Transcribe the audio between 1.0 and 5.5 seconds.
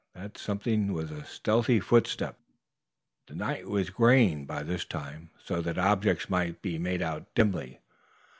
a stealthy footstep. The night was graying by this time,